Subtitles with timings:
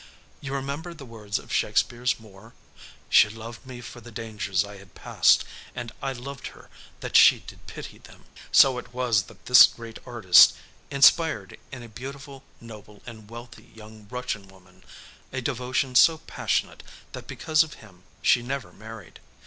[0.41, 2.55] You remember the words of Shakespeare's Moor:
[3.07, 7.41] 'She loved me for the dangers I had passed, and I loved her that she
[7.41, 10.55] did pity them.' "So it was that this great artist
[10.89, 14.83] inspired in a beautiful, noble and wealthy young Russian woman,
[15.31, 16.81] a devotion so passionate
[17.11, 19.19] that because of him she never married.